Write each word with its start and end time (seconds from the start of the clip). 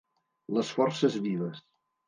Les 0.57 0.71
forces 0.79 1.21
vives. 1.29 1.65